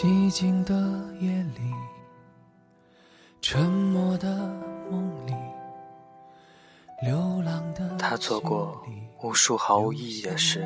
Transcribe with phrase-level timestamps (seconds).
[0.00, 0.74] 寂静的
[1.18, 1.74] 夜里，
[3.42, 4.32] 沉默的
[4.88, 5.34] 梦里，
[7.02, 8.80] 流浪的他做过
[9.24, 10.64] 无数毫无意义的事，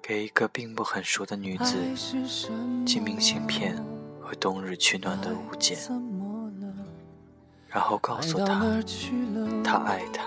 [0.00, 1.76] 给一个并不很熟的女子
[2.86, 3.76] 寄明信片
[4.22, 5.76] 和冬日取暖的物件，
[7.68, 8.82] 然后告诉她
[9.62, 10.24] 他爱她。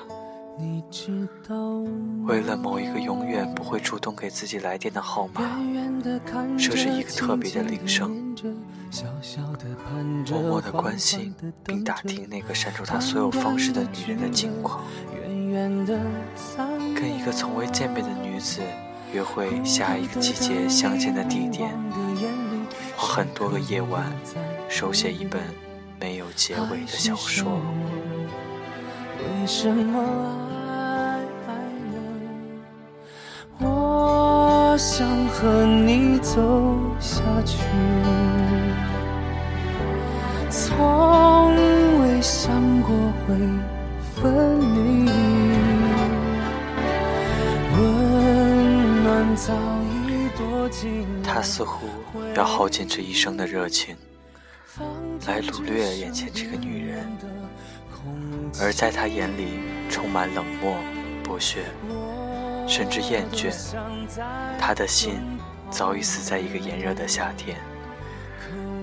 [2.26, 5.42] 为了某一个永远不会主动给自己来电的号码，
[6.58, 8.36] 设置一个特别的铃声，
[10.30, 11.34] 默默的关心
[11.64, 14.84] 并打听那个删除他所有方式的女人的近况，
[16.96, 18.62] 跟一个从未见面的女子
[19.14, 21.72] 约会下一个季节相见的地点，
[22.96, 24.12] 花很多个夜晚
[24.68, 25.42] 手写一本
[26.00, 27.62] 没有结尾的小说。
[29.20, 30.00] 为什么
[31.48, 31.54] 爱
[31.92, 31.98] 了
[33.60, 34.78] 我？
[34.78, 36.40] 想和你走
[37.00, 37.58] 下去，
[40.52, 41.56] 从
[42.00, 43.36] 未想过会
[44.14, 45.10] 分离。
[47.76, 49.52] 温暖早
[50.06, 51.88] 已躲进他似乎
[52.36, 53.96] 要耗尽这一生的热情，
[55.26, 57.04] 来掳掠眼前这个女人，
[58.60, 59.60] 而在他眼里
[59.90, 60.76] 充满冷漠、
[61.24, 61.60] 剥削。
[62.68, 63.54] 甚至厌倦，
[64.60, 65.22] 他的心
[65.72, 67.58] 早已死在一个炎热的夏天。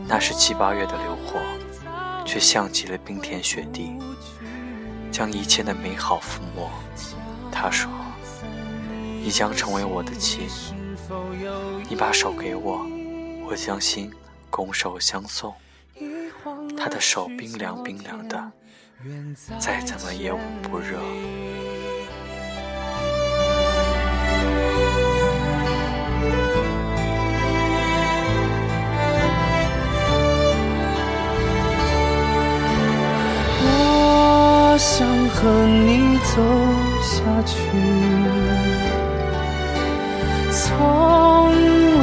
[0.08, 1.38] 那是七八月的流火，
[2.24, 3.92] 却像极了冰天雪地，
[5.12, 6.66] 将一切的美好覆没。
[7.52, 7.90] 他说
[9.22, 10.48] ：“你将成为我的妻，
[11.86, 12.86] 你把手给我，
[13.46, 14.10] 我将心
[14.48, 15.54] 拱手相送。”
[16.74, 18.50] 他的手冰凉冰凉的，
[19.58, 20.98] 再怎么也捂不热。
[33.66, 36.32] 我想和你走
[37.02, 37.14] 下
[37.46, 37.54] 去，
[40.50, 41.50] 从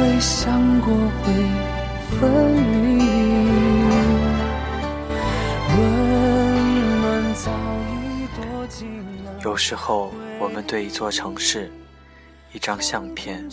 [0.20, 0.86] 想过
[1.22, 1.34] 会
[2.18, 2.20] 分
[2.88, 3.21] 离。
[9.52, 11.70] 有时候，我们对一座城市、
[12.54, 13.46] 一张相片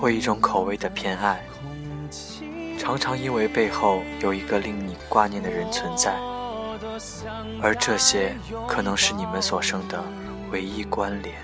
[0.00, 1.44] 或一种口味的偏爱，
[2.78, 6.18] 常常因为背后有一个令你挂念的人存在。
[7.60, 8.34] 而这些
[8.66, 10.02] 可能是你们所生的
[10.50, 11.36] 唯一关联。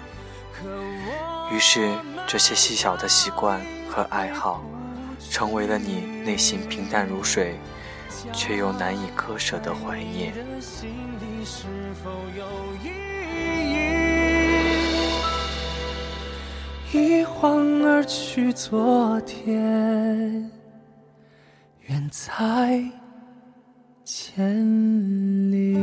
[1.53, 1.93] 于是，
[2.27, 4.65] 这些细小的习惯和爱好，
[5.31, 7.61] 成为了你内心平淡如水，
[8.33, 10.33] 却又难以割舍的怀念。
[18.09, 20.51] 去，昨天
[21.83, 22.83] 远在。
[24.11, 25.78] 千里